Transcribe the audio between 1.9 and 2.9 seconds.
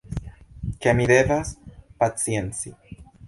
pacienci.